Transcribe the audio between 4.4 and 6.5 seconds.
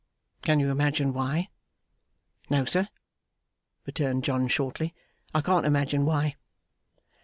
shortly. 'I can't imagine why.